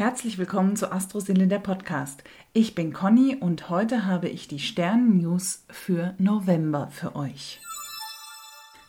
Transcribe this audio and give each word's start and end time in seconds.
Herzlich 0.00 0.38
willkommen 0.38 0.76
zu 0.76 0.90
Astroseele 0.90 1.46
der 1.46 1.58
Podcast. 1.58 2.24
Ich 2.54 2.74
bin 2.74 2.94
Conny 2.94 3.36
und 3.38 3.68
heute 3.68 4.06
habe 4.06 4.30
ich 4.30 4.48
die 4.48 4.58
Sternen-News 4.58 5.66
für 5.68 6.14
November 6.16 6.88
für 6.90 7.14
euch. 7.14 7.60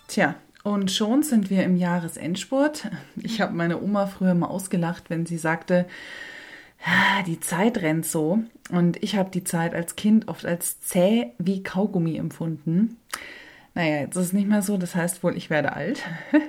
Tja, 0.08 0.36
und 0.64 0.90
schon 0.90 1.22
sind 1.22 1.50
wir 1.50 1.66
im 1.66 1.76
Jahresendspurt. 1.76 2.90
Ich 3.18 3.42
habe 3.42 3.54
meine 3.54 3.82
Oma 3.82 4.08
früher 4.08 4.36
mal 4.36 4.48
ausgelacht, 4.48 5.10
wenn 5.10 5.26
sie 5.26 5.38
sagte, 5.38 5.86
die 7.28 7.42
Zeit 7.42 7.80
rennt 7.80 8.06
so. 8.06 8.40
Und 8.72 9.04
ich 9.04 9.18
habe 9.18 9.32
die 9.32 9.44
Zeit 9.44 9.76
als 9.76 9.98
Kind 9.98 10.30
oft 10.30 10.46
als 10.46 10.80
zäh 10.80 11.34
wie 11.38 11.62
Kaugummi 11.62 12.16
empfunden. 12.16 12.96
Naja, 13.74 14.02
jetzt 14.02 14.18
ist 14.18 14.28
es 14.28 14.34
nicht 14.34 14.50
mehr 14.50 14.62
so, 14.62 14.78
das 14.78 14.96
heißt 14.96 15.24
wohl, 15.24 15.38
ich 15.38 15.50
werde 15.50 15.72
alt. 15.72 16.04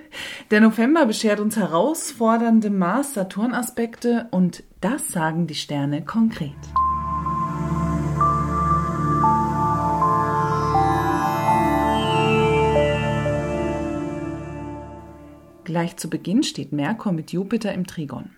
Der 0.50 0.60
November 0.60 1.06
beschert 1.06 1.38
uns 1.38 1.56
herausfordernde 1.56 2.68
Mars-Saturn-Aspekte 2.68 4.26
und 4.32 4.64
das 4.80 5.08
sagen 5.08 5.46
die 5.46 5.54
Sterne 5.54 6.04
konkret. 6.04 6.50
Gleich 15.62 15.96
zu 15.96 16.10
Beginn 16.10 16.42
steht 16.42 16.72
Merkur 16.72 17.12
mit 17.12 17.30
Jupiter 17.30 17.72
im 17.72 17.86
Trigon. 17.86 18.30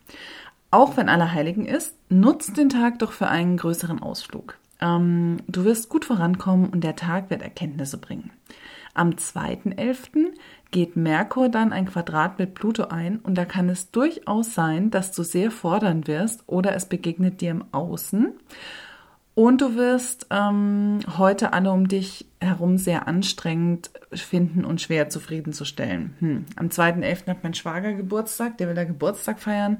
Auch 0.70 0.98
wenn 0.98 1.08
Allerheiligen 1.08 1.64
ist, 1.64 1.94
nutzt 2.10 2.58
den 2.58 2.68
Tag 2.68 2.98
doch 2.98 3.12
für 3.12 3.28
einen 3.28 3.56
größeren 3.56 4.02
Ausflug. 4.02 4.58
Ähm, 4.80 5.38
du 5.48 5.64
wirst 5.64 5.88
gut 5.88 6.04
vorankommen 6.04 6.68
und 6.68 6.84
der 6.84 6.96
Tag 6.96 7.30
wird 7.30 7.40
Erkenntnisse 7.40 7.96
bringen. 7.96 8.30
Am 8.94 9.10
2.11. 9.10 10.32
geht 10.70 10.96
Merkur 10.96 11.48
dann 11.48 11.72
ein 11.72 11.86
Quadrat 11.86 12.38
mit 12.38 12.54
Pluto 12.54 12.84
ein 12.84 13.18
und 13.18 13.36
da 13.36 13.44
kann 13.44 13.68
es 13.68 13.90
durchaus 13.90 14.54
sein, 14.54 14.90
dass 14.90 15.10
du 15.10 15.24
sehr 15.24 15.50
fordern 15.50 16.06
wirst 16.06 16.44
oder 16.46 16.74
es 16.76 16.86
begegnet 16.86 17.40
dir 17.40 17.50
im 17.50 17.64
Außen. 17.72 18.32
Und 19.34 19.60
du 19.60 19.74
wirst 19.74 20.28
ähm, 20.30 21.00
heute 21.18 21.52
alle 21.52 21.72
um 21.72 21.88
dich 21.88 22.26
herum 22.40 22.78
sehr 22.78 23.08
anstrengend 23.08 23.90
finden 24.12 24.64
und 24.64 24.80
schwer 24.80 25.08
zufriedenzustellen. 25.08 26.14
Hm. 26.20 26.44
Am 26.54 26.68
2.11. 26.68 27.26
hat 27.26 27.42
mein 27.42 27.54
Schwager 27.54 27.94
Geburtstag, 27.94 28.58
der 28.58 28.68
will 28.68 28.76
da 28.76 28.84
Geburtstag 28.84 29.40
feiern. 29.40 29.78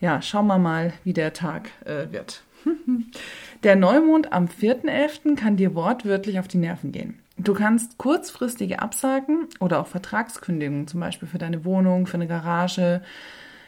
Ja, 0.00 0.22
schauen 0.22 0.46
wir 0.46 0.58
mal, 0.58 0.92
wie 1.02 1.12
der 1.12 1.32
Tag 1.32 1.70
äh, 1.84 2.12
wird. 2.12 2.44
der 3.64 3.74
Neumond 3.74 4.32
am 4.32 4.46
4.11. 4.46 5.34
kann 5.34 5.56
dir 5.56 5.74
wortwörtlich 5.74 6.38
auf 6.38 6.46
die 6.46 6.58
Nerven 6.58 6.92
gehen. 6.92 7.18
Du 7.36 7.52
kannst 7.52 7.98
kurzfristige 7.98 8.80
Absagen 8.80 9.48
oder 9.58 9.80
auch 9.80 9.88
Vertragskündigungen, 9.88 10.86
zum 10.86 11.00
Beispiel 11.00 11.28
für 11.28 11.38
deine 11.38 11.64
Wohnung, 11.64 12.06
für 12.06 12.14
eine 12.14 12.28
Garage, 12.28 13.02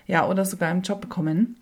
ja, 0.06 0.28
oder 0.28 0.44
sogar 0.44 0.70
im 0.70 0.82
Job 0.82 1.00
bekommen. 1.00 1.56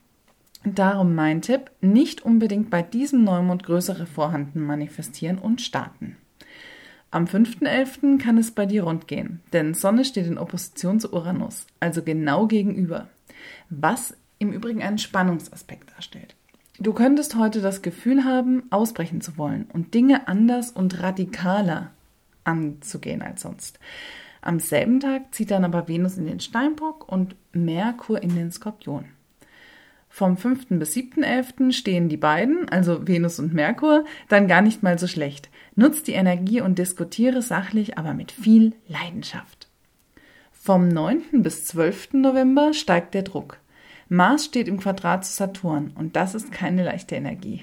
Darum 0.65 1.15
mein 1.15 1.43
Tipp, 1.43 1.71
nicht 1.81 2.23
unbedingt 2.23 2.71
bei 2.71 2.83
diesem 2.83 3.25
Neumond 3.25 3.65
größere 3.65 4.07
Vorhanden 4.07 4.61
manifestieren 4.61 5.39
und 5.39 5.61
starten. 5.61 6.17
Am 7.11 7.27
5.11. 7.27 8.19
kann 8.19 8.39
es 8.39 8.51
bei 8.51 8.67
dir 8.67 8.85
rund 8.85 9.07
gehen, 9.07 9.41
denn 9.53 9.73
Sonne 9.73 10.05
steht 10.05 10.27
in 10.27 10.37
Opposition 10.37 11.01
zu 11.01 11.13
Uranus, 11.13 11.67
also 11.81 12.03
genau 12.03 12.47
gegenüber, 12.47 13.09
was 13.71 14.17
im 14.39 14.53
Übrigen 14.53 14.83
einen 14.83 14.99
Spannungsaspekt 14.99 15.93
darstellt. 15.95 16.35
Du 16.81 16.93
könntest 16.93 17.37
heute 17.37 17.61
das 17.61 17.83
Gefühl 17.83 18.25
haben, 18.25 18.65
ausbrechen 18.71 19.21
zu 19.21 19.39
wollen 19.39 19.67
und 19.73 19.95
Dinge 19.95 20.27
anders 20.27 20.73
und 20.73 21.01
radikaler 21.03 21.93
anzugehen 22.43 23.23
als 23.23 23.43
sonst. 23.43 23.79
Am 24.43 24.59
selben 24.59 24.99
Tag 24.99 25.35
zieht 25.35 25.53
dann 25.53 25.65
aber 25.65 25.89
Venus 25.89 26.19
in 26.19 26.27
den 26.27 26.41
Steinbock 26.41 27.11
und 27.11 27.37
Merkur 27.53 28.23
in 28.23 28.35
den 28.35 28.51
Skorpion. 28.51 29.07
Vom 30.09 30.37
5. 30.37 30.67
bis 30.71 30.95
7.11. 30.95 31.73
stehen 31.73 32.09
die 32.09 32.17
beiden, 32.17 32.69
also 32.69 33.07
Venus 33.07 33.39
und 33.39 33.55
Merkur, 33.55 34.05
dann 34.29 34.47
gar 34.49 34.61
nicht 34.61 34.83
mal 34.83 34.99
so 34.99 35.07
schlecht. 35.07 35.51
Nutz 35.77 36.03
die 36.03 36.13
Energie 36.13 36.61
und 36.61 36.79
diskutiere 36.79 37.41
sachlich, 37.41 37.99
aber 37.99 38.15
mit 38.15 38.31
viel 38.31 38.75
Leidenschaft. 38.87 39.69
Vom 40.53 40.89
9. 40.89 41.43
bis 41.43 41.65
12. 41.67 42.15
November 42.15 42.75
steigt 42.75 43.15
der 43.15 43.23
Druck. 43.23 43.59
Mars 44.15 44.45
steht 44.45 44.69
im 44.69 44.79
Quadrat 44.79 45.25
zu 45.25 45.33
Saturn 45.33 45.93
und 45.97 46.17
das 46.17 46.35
ist 46.35 46.53
keine 46.53 46.85
leichte 46.85 47.17
Energie. 47.17 47.63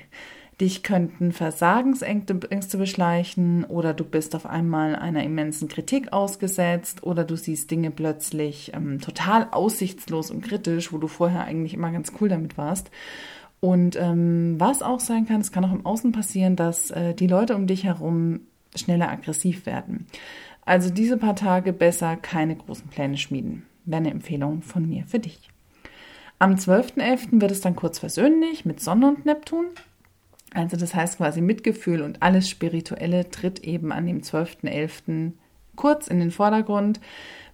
Dich 0.59 0.83
könnten 0.83 1.31
Versagensängste 1.31 2.77
beschleichen 2.77 3.63
oder 3.63 3.95
du 3.95 4.03
bist 4.03 4.35
auf 4.35 4.45
einmal 4.45 4.95
einer 4.95 5.23
immensen 5.23 5.67
Kritik 5.67 6.13
ausgesetzt 6.13 7.03
oder 7.03 7.23
du 7.23 7.35
siehst 7.35 7.71
Dinge 7.71 7.89
plötzlich 7.89 8.71
ähm, 8.75 8.99
total 8.99 9.47
aussichtslos 9.51 10.29
und 10.29 10.41
kritisch, 10.41 10.93
wo 10.93 10.97
du 10.97 11.07
vorher 11.07 11.45
eigentlich 11.45 11.73
immer 11.73 11.91
ganz 11.91 12.11
cool 12.19 12.29
damit 12.29 12.57
warst. 12.57 12.91
Und 13.59 13.95
ähm, 13.95 14.55
was 14.59 14.81
auch 14.81 14.99
sein 14.99 15.25
kann, 15.25 15.41
es 15.41 15.51
kann 15.51 15.65
auch 15.65 15.73
im 15.73 15.85
Außen 15.85 16.11
passieren, 16.11 16.55
dass 16.55 16.91
äh, 16.91 17.15
die 17.15 17.27
Leute 17.27 17.55
um 17.55 17.65
dich 17.65 17.85
herum 17.85 18.41
schneller 18.75 19.09
aggressiv 19.09 19.65
werden. 19.65 20.05
Also 20.65 20.89
diese 20.89 21.17
paar 21.17 21.35
Tage 21.35 21.73
besser 21.73 22.17
keine 22.17 22.55
großen 22.55 22.89
Pläne 22.89 23.17
schmieden. 23.17 23.63
Wäre 23.85 24.01
eine 24.01 24.11
Empfehlung 24.11 24.61
von 24.61 24.87
mir 24.87 25.05
für 25.07 25.19
dich. 25.19 25.50
Am 26.41 26.55
12.11. 26.55 27.39
wird 27.39 27.51
es 27.51 27.61
dann 27.61 27.75
kurz 27.75 27.99
versöhnlich 27.99 28.65
mit 28.65 28.81
Sonne 28.81 29.09
und 29.09 29.25
Neptun. 29.27 29.67
Also 30.55 30.75
das 30.75 30.95
heißt 30.95 31.17
quasi 31.17 31.39
Mitgefühl 31.39 32.01
und 32.01 32.23
alles 32.23 32.49
Spirituelle 32.49 33.29
tritt 33.29 33.59
eben 33.63 33.91
an 33.91 34.07
dem 34.07 34.21
12.11. 34.21 35.33
kurz 35.75 36.07
in 36.07 36.19
den 36.19 36.31
Vordergrund, 36.31 36.99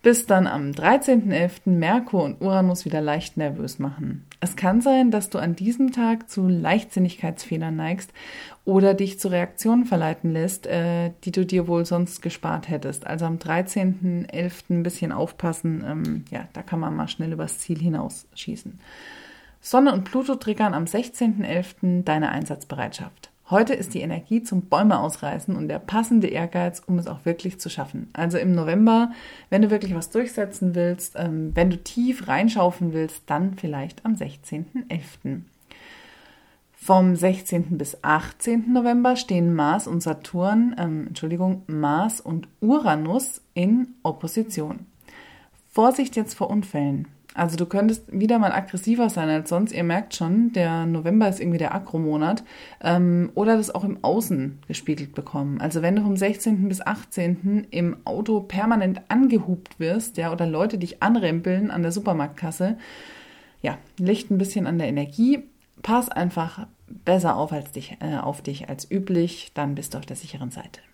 bis 0.02 0.26
dann 0.26 0.48
am 0.48 0.72
13.11. 0.72 1.70
Merkur 1.70 2.24
und 2.24 2.42
Uranus 2.42 2.86
wieder 2.86 3.02
leicht 3.02 3.38
nervös 3.38 3.80
machen. 3.80 4.26
Es 4.40 4.56
kann 4.56 4.82
sein, 4.82 5.12
dass 5.12 5.30
du 5.30 5.40
an 5.40 5.56
diesem 5.56 5.92
Tag 5.92 6.30
zu 6.30 6.48
Leichtsinnigkeitsfehlern 6.48 7.76
neigst 7.76 8.14
oder 8.66 8.94
dich 8.94 9.20
zu 9.20 9.30
Reaktionen 9.30 9.86
verleiten 9.86 10.32
lässt, 10.32 10.68
äh, 10.68 11.12
die 11.24 11.32
du 11.32 11.46
dir 11.46 11.68
wohl 11.68 11.86
sonst 11.86 12.22
gespart 12.22 12.70
hättest. 12.70 13.08
Also 13.08 13.26
am 13.26 13.38
13.11. 13.38 14.70
ein 14.70 14.84
bisschen 14.84 15.12
aufpassen, 15.12 15.84
ähm, 15.88 16.26
ja, 16.30 16.48
da 16.54 16.62
kann 16.62 16.80
man 16.80 16.96
mal 16.96 17.08
schnell 17.08 17.34
übers 17.34 17.60
Ziel 17.60 17.80
hinausschießen. 17.80 18.80
Sonne 19.62 19.92
und 19.94 20.04
Pluto 20.04 20.36
triggern 20.36 20.74
am 20.74 20.86
16.11. 20.86 22.04
deine 22.04 22.30
Einsatzbereitschaft. 22.30 23.32
Heute 23.50 23.74
ist 23.74 23.94
die 23.94 24.02
Energie 24.02 24.44
zum 24.44 24.64
Bäume 24.64 25.00
ausreißen 25.00 25.56
und 25.56 25.70
der 25.70 25.80
passende 25.80 26.28
Ehrgeiz, 26.28 26.82
um 26.86 27.00
es 27.00 27.08
auch 27.08 27.24
wirklich 27.24 27.62
zu 27.62 27.70
schaffen. 27.70 28.10
Also 28.12 28.38
im 28.38 28.54
November, 28.54 29.12
wenn 29.50 29.62
du 29.62 29.72
wirklich 29.72 29.96
was 29.96 30.10
durchsetzen 30.10 30.76
willst, 30.76 31.16
ähm, 31.18 31.52
wenn 31.56 31.70
du 31.70 31.78
tief 31.78 32.28
reinschaufen 32.28 32.92
willst, 32.92 33.24
dann 33.28 33.54
vielleicht 33.56 34.06
am 34.06 34.16
16.11. 34.16 35.44
Vom 36.74 37.16
16. 37.16 37.78
bis 37.78 38.04
18. 38.04 38.74
November 38.74 39.16
stehen 39.16 39.54
Mars 39.54 39.88
und 39.88 40.04
Saturn, 40.04 40.76
ähm, 40.78 41.08
Entschuldigung, 41.08 41.64
Mars 41.68 42.20
und 42.20 42.50
Uranus 42.60 43.42
in 43.54 43.96
Opposition. 44.04 44.88
Vorsicht 45.72 46.18
jetzt 46.18 46.34
vor 46.34 46.50
Unfällen. 46.50 47.08
Also 47.38 47.56
du 47.56 47.68
könntest 47.68 48.12
wieder 48.12 48.40
mal 48.40 48.52
aggressiver 48.52 49.12
sein 49.12 49.30
als 49.30 49.50
sonst. 49.50 49.72
Ihr 49.72 49.84
merkt 49.84 50.16
schon, 50.16 50.54
der 50.54 50.88
November 50.88 51.30
ist 51.30 51.40
irgendwie 51.40 51.60
der 51.60 51.76
Agro-Monat. 51.76 52.44
Ähm, 52.82 53.30
oder 53.36 53.58
das 53.58 53.74
auch 53.74 53.84
im 53.84 54.04
Außen 54.04 54.58
gespiegelt 54.68 55.14
bekommen. 55.14 55.62
Also 55.62 55.84
wenn 55.84 55.96
du 55.96 56.02
vom 56.02 56.18
16. 56.18 56.68
bis 56.68 56.82
18. 56.82 57.68
im 57.70 57.98
Auto 58.06 58.40
permanent 58.42 59.02
angehupt 59.10 59.80
wirst, 59.80 60.18
ja, 60.18 60.32
oder 60.32 60.48
Leute 60.48 60.80
dich 60.80 61.04
anrempeln 61.04 61.70
an 61.70 61.84
der 61.84 61.92
Supermarktkasse, 61.92 62.78
ja, 63.62 63.78
licht 64.00 64.32
ein 64.32 64.40
bisschen 64.40 64.66
an 64.66 64.80
der 64.80 64.88
Energie. 64.88 65.44
Pass 65.84 66.10
einfach 66.10 66.66
besser 66.88 67.36
auf, 67.36 67.52
als 67.52 67.72
dich, 67.72 67.98
äh, 68.00 68.18
auf 68.18 68.42
dich 68.42 68.68
als 68.68 68.90
üblich, 68.90 69.52
dann 69.54 69.76
bist 69.76 69.94
du 69.94 70.00
auf 70.00 70.08
der 70.08 70.16
sicheren 70.16 70.50
Seite. 70.50 70.87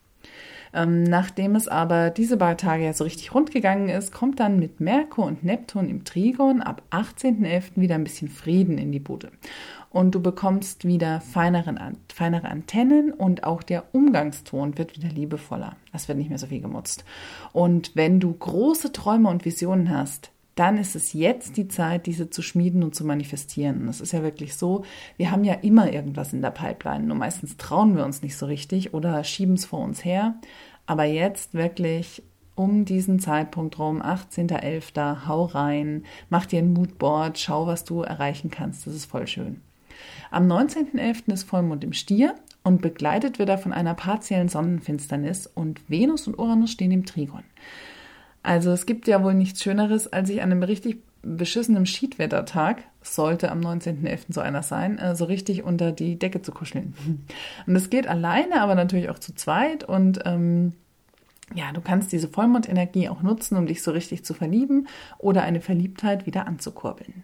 Ähm, 0.74 1.04
nachdem 1.04 1.56
es 1.56 1.68
aber 1.68 2.10
diese 2.10 2.38
paar 2.38 2.58
Tage 2.58 2.86
ja 2.86 2.94
so 2.94 3.04
richtig 3.04 3.34
rund 3.34 3.52
gegangen 3.52 3.90
ist, 3.90 4.12
kommt 4.12 4.40
dann 4.40 4.60
mit 4.60 4.80
Merkur 4.80 5.26
und 5.26 5.44
Neptun 5.44 5.90
im 5.90 6.04
Trigon 6.04 6.62
ab 6.62 6.82
18.11. 6.92 7.72
wieder 7.76 7.96
ein 7.96 8.04
bisschen 8.04 8.28
Frieden 8.30 8.78
in 8.78 8.92
die 8.92 9.00
Bude. 9.00 9.32
Und 9.92 10.16
du 10.16 10.22
bekommst 10.22 10.86
wieder 10.86 11.22
feineren, 11.22 11.80
feinere 12.12 12.50
Antennen 12.50 13.14
und 13.14 13.44
auch 13.44 13.62
der 13.62 13.94
Umgangston 13.94 14.78
wird 14.80 14.98
wieder 14.98 15.10
liebevoller. 15.10 15.76
Das 15.92 16.08
wird 16.08 16.18
nicht 16.18 16.30
mehr 16.30 16.40
so 16.40 16.48
viel 16.48 16.62
gemutzt. 16.62 17.06
Und 17.52 17.96
wenn 17.96 18.20
du 18.20 18.34
große 18.34 18.92
Träume 18.92 19.30
und 19.30 19.46
Visionen 19.46 19.96
hast, 19.96 20.33
dann 20.56 20.78
ist 20.78 20.96
es 20.96 21.14
jetzt 21.14 21.58
die 21.58 21.68
Zeit, 21.68 22.06
diese 22.06 22.30
zu 22.30 22.42
schmieden 22.42 22.84
und 22.84 22.94
zu 22.94 23.06
manifestieren. 23.06 23.82
Und 23.82 23.90
es 23.90 24.02
ist 24.02 24.12
ja 24.12 24.22
wirklich 24.22 24.56
so, 24.56 24.84
wir 25.18 25.32
haben 25.32 25.44
ja 25.44 25.54
immer 25.56 25.92
irgendwas 25.92 26.34
in 26.34 26.42
der 26.42 26.52
Pipeline. 26.52 27.06
Nur 27.06 27.18
meistens 27.18 27.58
trauen 27.58 27.96
wir 27.96 28.06
uns 28.06 28.22
nicht 28.22 28.38
so 28.38 28.46
richtig 28.46 28.94
oder 28.94 29.24
schieben 29.24 29.56
es 29.56 29.66
vor 29.66 29.80
uns 29.80 30.06
her. 30.06 30.36
Aber 30.86 31.06
jetzt 31.06 31.54
wirklich 31.54 32.22
um 32.56 32.86
diesen 32.86 33.20
Zeitpunkt 33.20 33.80
rum, 33.80 34.02
18.11., 34.02 35.28
hau 35.28 35.46
rein, 35.46 36.04
mach 36.30 36.46
dir 36.46 36.60
ein 36.60 36.74
Moodboard, 36.74 37.40
schau, 37.40 37.66
was 37.66 37.84
du 37.84 38.02
erreichen 38.02 38.52
kannst. 38.52 38.86
Das 38.86 38.94
ist 38.94 39.06
voll 39.06 39.26
schön. 39.26 39.62
Am 40.30 40.48
19.11. 40.48 41.32
ist 41.32 41.44
Vollmond 41.44 41.84
im 41.84 41.94
Stier 41.94 42.36
und 42.64 42.82
begleitet 42.82 43.40
wird 43.40 43.50
er 43.50 43.58
von 43.58 43.74
einer 43.74 43.94
partiellen 43.94 44.50
Sonnenfinsternis 44.50 45.48
und 45.48 45.90
Venus 45.90 46.28
und 46.28 46.38
Uranus 46.38 46.72
stehen 46.72 46.92
im 46.92 47.06
Trigon. 47.06 47.44
Also 48.44 48.72
es 48.72 48.86
gibt 48.86 49.08
ja 49.08 49.24
wohl 49.24 49.34
nichts 49.34 49.64
Schöneres, 49.64 50.12
als 50.12 50.28
sich 50.28 50.42
an 50.42 50.52
einem 50.52 50.64
richtig 50.64 51.02
beschissenen 51.24 51.86
Schiedwettertag 51.86 52.84
sollte 53.02 53.50
am 53.50 53.62
19.11. 53.62 54.34
so 54.34 54.42
einer 54.42 54.62
sein, 54.62 55.00
äh, 55.00 55.16
so 55.16 55.26
richtig 55.26 55.64
unter 55.64 55.92
die 55.92 56.20
Decke 56.20 56.42
zu 56.42 56.52
kuscheln. 56.52 56.94
Und 57.66 57.74
das 57.74 57.90
geht 57.90 58.08
alleine, 58.08 58.62
aber 58.62 58.76
natürlich 58.76 59.10
auch 59.10 59.20
zu 59.20 59.34
zweit. 59.34 59.86
Und 59.86 60.20
ähm, 60.26 60.74
ja, 61.56 61.72
du 61.72 61.82
kannst 61.82 62.12
diese 62.12 62.28
Vollmondenergie 62.28 63.10
auch 63.10 63.22
nutzen, 63.22 63.58
um 63.58 63.66
dich 63.66 63.82
so 63.82 63.92
richtig 63.92 64.26
zu 64.26 64.34
verlieben 64.34 64.88
oder 65.18 65.44
eine 65.44 65.62
Verliebtheit 65.62 66.26
wieder 66.26 66.46
anzukurbeln. 66.46 67.24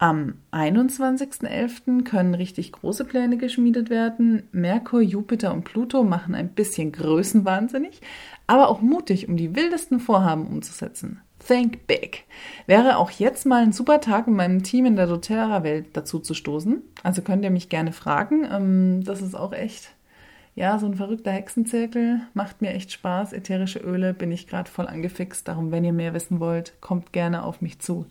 Am 0.00 0.36
21.11. 0.52 2.04
können 2.04 2.34
richtig 2.34 2.72
große 2.72 3.04
Pläne 3.04 3.36
geschmiedet 3.36 3.90
werden. 3.90 4.44
Merkur, 4.50 5.02
Jupiter 5.02 5.52
und 5.52 5.64
Pluto 5.64 6.04
machen 6.04 6.34
ein 6.34 6.48
bisschen 6.48 6.90
größenwahnsinnig, 6.90 8.00
aber 8.46 8.70
auch 8.70 8.80
mutig, 8.80 9.28
um 9.28 9.36
die 9.36 9.54
wildesten 9.54 10.00
Vorhaben 10.00 10.46
umzusetzen. 10.46 11.20
Think 11.46 11.86
big. 11.86 12.24
Wäre 12.66 12.96
auch 12.96 13.10
jetzt 13.10 13.44
mal 13.44 13.62
ein 13.62 13.72
super 13.72 14.00
Tag, 14.00 14.26
um 14.26 14.36
meinem 14.36 14.62
Team 14.62 14.86
in 14.86 14.96
der 14.96 15.06
doTERRA-Welt 15.06 15.88
dazu 15.92 16.18
zu 16.18 16.32
stoßen. 16.32 16.80
Also 17.02 17.20
könnt 17.20 17.44
ihr 17.44 17.50
mich 17.50 17.68
gerne 17.68 17.92
fragen. 17.92 18.48
Ähm, 18.50 19.04
das 19.04 19.20
ist 19.20 19.34
auch 19.34 19.52
echt, 19.52 19.90
ja, 20.60 20.78
so 20.78 20.84
ein 20.84 20.94
verrückter 20.94 21.30
Hexenzirkel. 21.32 22.20
Macht 22.34 22.60
mir 22.60 22.74
echt 22.74 22.92
Spaß. 22.92 23.32
Ätherische 23.32 23.78
Öle 23.78 24.12
bin 24.12 24.30
ich 24.30 24.46
gerade 24.46 24.70
voll 24.70 24.86
angefixt. 24.86 25.48
Darum, 25.48 25.70
wenn 25.70 25.84
ihr 25.84 25.94
mehr 25.94 26.12
wissen 26.12 26.38
wollt, 26.38 26.78
kommt 26.82 27.14
gerne 27.14 27.44
auf 27.44 27.62
mich 27.62 27.78
zu. 27.78 28.04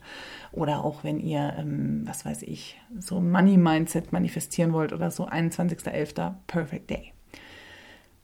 Oder 0.51 0.83
auch 0.83 1.03
wenn 1.03 1.19
ihr, 1.19 1.53
ähm, 1.59 2.01
was 2.05 2.25
weiß 2.25 2.41
ich, 2.41 2.81
so 2.97 3.21
Money 3.21 3.57
Mindset 3.57 4.11
manifestieren 4.13 4.73
wollt 4.73 4.93
oder 4.93 5.11
so, 5.11 5.27
21.11. 5.27 6.33
Perfect 6.47 6.89
Day. 6.89 7.13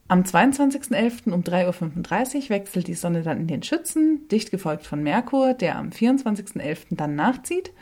Am 0.07 0.23
22.11. 0.23 1.31
um 1.31 1.43
3.35 1.43 2.35
Uhr 2.35 2.49
wechselt 2.49 2.87
die 2.87 2.95
Sonne 2.95 3.21
dann 3.21 3.41
in 3.41 3.47
den 3.47 3.61
Schützen, 3.61 4.27
dicht 4.31 4.49
gefolgt 4.49 4.87
von 4.87 5.03
Merkur, 5.03 5.53
der 5.53 5.77
am 5.77 5.89
24.11. 5.89 6.95
dann 6.95 7.13
nachzieht. 7.13 7.73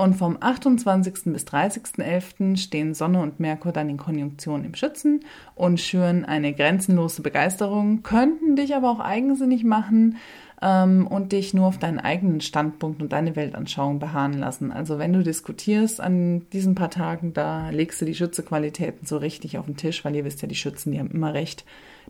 Und 0.00 0.14
vom 0.14 0.38
28. 0.38 1.24
bis 1.24 1.44
30.11. 1.44 2.56
stehen 2.56 2.94
Sonne 2.94 3.20
und 3.20 3.40
Merkur 3.40 3.72
dann 3.72 3.90
in 3.90 3.96
Konjunktion 3.96 4.64
im 4.64 4.76
Schützen 4.76 5.24
und 5.56 5.80
schüren 5.80 6.24
eine 6.24 6.54
grenzenlose 6.54 7.20
Begeisterung, 7.20 8.04
könnten 8.04 8.54
dich 8.54 8.76
aber 8.76 8.92
auch 8.92 9.00
eigensinnig 9.00 9.64
machen 9.64 10.18
ähm, 10.62 11.08
und 11.08 11.32
dich 11.32 11.52
nur 11.52 11.66
auf 11.66 11.78
deinen 11.78 11.98
eigenen 11.98 12.40
Standpunkt 12.40 13.02
und 13.02 13.12
deine 13.12 13.34
Weltanschauung 13.34 13.98
beharren 13.98 14.34
lassen. 14.34 14.70
Also 14.70 15.00
wenn 15.00 15.12
du 15.12 15.24
diskutierst 15.24 16.00
an 16.00 16.48
diesen 16.52 16.76
paar 16.76 16.90
Tagen, 16.90 17.34
da 17.34 17.70
legst 17.70 18.00
du 18.00 18.04
die 18.04 18.14
Schützequalitäten 18.14 19.04
so 19.04 19.16
richtig 19.16 19.58
auf 19.58 19.66
den 19.66 19.76
Tisch, 19.76 20.04
weil 20.04 20.14
ihr 20.14 20.24
wisst 20.24 20.42
ja, 20.42 20.46
die 20.46 20.54
Schützen, 20.54 20.92
die 20.92 21.00
haben 21.00 21.10
immer 21.10 21.34
recht. 21.34 21.64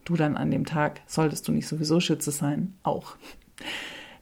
Du 0.05 0.15
dann 0.15 0.37
an 0.37 0.51
dem 0.51 0.67
Tag, 0.67 1.01
solltest 1.07 1.49
du 1.49 1.53
nicht 1.53 1.67
sowieso 1.67 2.01
Schütze 2.01 2.33
sein, 2.33 2.75
auch. 2.83 3.17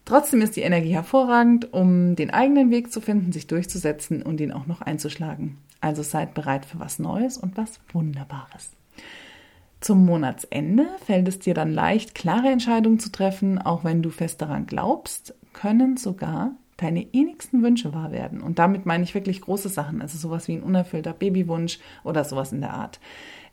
Trotzdem 0.07 0.41
ist 0.41 0.55
die 0.55 0.63
Energie 0.63 0.95
hervorragend, 0.95 1.73
um 1.75 2.15
den 2.15 2.31
eigenen 2.31 2.71
Weg 2.71 2.93
zu 2.93 3.01
finden, 3.01 3.33
sich 3.33 3.49
durchzusetzen 3.49 4.23
und 4.23 4.41
ihn 4.41 4.53
auch 4.53 4.67
noch 4.67 4.81
einzuschlagen. 4.81 5.59
Also 5.81 6.03
seid 6.03 6.33
bereit 6.33 6.65
für 6.65 6.79
was 6.79 7.01
Neues 7.01 7.37
und 7.37 7.57
was 7.57 7.81
Wunderbares. 7.93 8.71
Zum 9.81 10.07
Monatsende 10.07 10.87
fällt 11.05 11.27
es 11.27 11.41
dir 11.41 11.55
dann 11.55 11.73
leicht, 11.73 12.15
klare 12.15 12.49
Entscheidungen 12.49 13.01
zu 13.01 13.11
treffen, 13.11 13.59
auch 13.59 13.83
wenn 13.83 14.01
du 14.01 14.11
fest 14.11 14.41
daran 14.41 14.67
glaubst, 14.67 15.35
können 15.53 15.97
sogar 15.97 16.53
deine 16.77 17.03
innigsten 17.03 17.63
Wünsche 17.65 17.93
wahr 17.93 18.13
werden. 18.13 18.41
Und 18.43 18.61
damit 18.61 18.87
meine 18.87 19.03
ich 19.03 19.15
wirklich 19.15 19.41
große 19.41 19.69
Sachen, 19.69 20.01
also 20.01 20.17
sowas 20.19 20.47
wie 20.47 20.53
ein 20.53 20.63
unerfüllter 20.63 21.15
Babywunsch 21.15 21.81
oder 22.05 22.23
sowas 22.23 22.53
in 22.53 22.61
der 22.61 22.75
Art. 22.75 23.01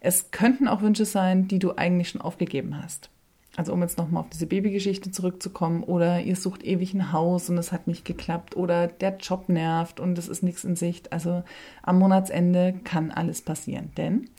Es 0.02 0.30
könnten 0.30 0.68
auch 0.68 0.84
Wünsche 0.84 1.06
sein, 1.06 1.48
die 1.48 1.60
du 1.60 1.74
eigentlich 1.78 2.10
schon 2.10 2.22
aufgegeben 2.22 2.78
hast. 2.82 3.10
Also 3.56 3.72
um 3.72 3.82
jetzt 3.82 4.00
nochmal 4.00 4.22
auf 4.22 4.30
diese 4.30 4.48
Babygeschichte 4.48 5.12
zurückzukommen, 5.12 5.84
oder 5.84 6.22
ihr 6.22 6.36
sucht 6.36 6.64
ewig 6.64 6.94
ein 6.94 7.12
Haus 7.12 7.50
und 7.50 7.58
es 7.58 7.72
hat 7.72 7.88
nicht 7.88 8.04
geklappt, 8.04 8.56
oder 8.56 8.88
der 8.88 9.18
Job 9.18 9.48
nervt 9.48 10.00
und 10.00 10.18
es 10.18 10.28
ist 10.28 10.42
nichts 10.42 10.64
in 10.64 10.76
Sicht. 10.76 11.14
Also 11.14 11.44
am 11.84 12.00
Monatsende 12.00 12.74
kann 12.84 13.12
alles 13.12 13.42
passieren. 13.42 13.92
Denn 13.96 14.30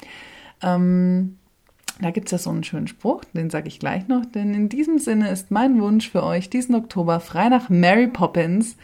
ähm, 0.63 1.39
da 2.01 2.11
gibt 2.11 2.27
es 2.27 2.33
ja 2.33 2.39
so 2.39 2.51
einen 2.51 2.65
schönen 2.65 2.89
Spruch, 2.89 3.23
den 3.33 3.51
sage 3.51 3.69
ich 3.69 3.79
gleich 3.79 4.09
noch, 4.09 4.25
denn 4.25 4.53
in 4.53 4.69
diesem 4.69 4.99
Sinne 4.99 5.31
ist 5.31 5.53
mein 5.53 5.81
Wunsch 5.81 6.11
für 6.11 6.25
euch 6.25 6.51
diesen 6.51 6.75
Oktober 6.75 7.21
frei 7.21 7.49
nach 7.49 7.69
Mary 7.69 8.09
Poppins. 8.09 8.77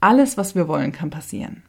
Alles, 0.00 0.36
was 0.36 0.54
wir 0.54 0.68
wollen, 0.68 0.92
kann 0.92 1.08
passieren. 1.08 1.62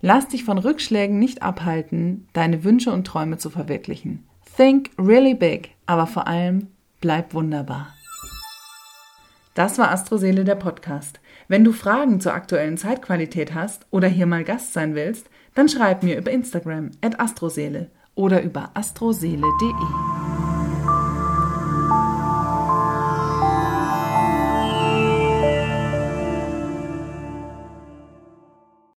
Lass 0.00 0.28
dich 0.28 0.44
von 0.44 0.56
Rückschlägen 0.56 1.18
nicht 1.18 1.42
abhalten, 1.42 2.28
deine 2.32 2.64
Wünsche 2.64 2.92
und 2.92 3.06
Träume 3.06 3.36
zu 3.36 3.50
verwirklichen. 3.50 4.24
Think 4.56 4.90
really 4.98 5.34
big, 5.34 5.74
aber 5.86 6.06
vor 6.06 6.26
allem 6.26 6.68
bleib 7.02 7.34
wunderbar. 7.34 7.88
Das 9.54 9.76
war 9.76 9.90
Astroseele 9.90 10.44
der 10.44 10.54
Podcast. 10.54 11.20
Wenn 11.46 11.64
du 11.64 11.72
Fragen 11.72 12.20
zur 12.20 12.32
aktuellen 12.32 12.78
Zeitqualität 12.78 13.52
hast 13.52 13.84
oder 13.90 14.08
hier 14.08 14.24
mal 14.24 14.44
Gast 14.44 14.72
sein 14.72 14.94
willst, 14.94 15.28
dann 15.54 15.68
schreib 15.68 16.02
mir 16.02 16.16
über 16.16 16.30
Instagram 16.30 16.92
at 17.02 17.20
astroseele 17.20 17.90
oder 18.14 18.42
über 18.42 18.70
astroseele.de. 18.72 20.11